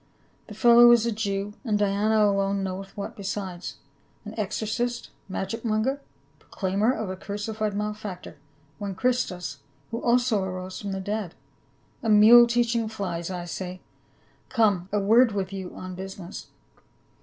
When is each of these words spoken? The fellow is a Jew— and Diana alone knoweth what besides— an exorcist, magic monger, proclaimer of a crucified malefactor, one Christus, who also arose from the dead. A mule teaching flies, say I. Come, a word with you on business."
The 0.47 0.55
fellow 0.55 0.89
is 0.91 1.05
a 1.05 1.11
Jew— 1.11 1.53
and 1.63 1.77
Diana 1.77 2.25
alone 2.25 2.63
knoweth 2.63 2.97
what 2.97 3.15
besides— 3.15 3.75
an 4.25 4.33
exorcist, 4.35 5.11
magic 5.29 5.63
monger, 5.63 6.01
proclaimer 6.39 6.91
of 6.91 7.11
a 7.11 7.15
crucified 7.15 7.75
malefactor, 7.75 8.37
one 8.79 8.95
Christus, 8.95 9.59
who 9.91 10.01
also 10.01 10.41
arose 10.41 10.81
from 10.81 10.91
the 10.91 10.99
dead. 11.01 11.35
A 12.01 12.09
mule 12.09 12.47
teaching 12.47 12.87
flies, 12.89 13.27
say 13.51 13.69
I. 13.73 13.79
Come, 14.49 14.89
a 14.91 14.99
word 14.99 15.33
with 15.33 15.53
you 15.53 15.75
on 15.75 15.93
business." 15.93 16.47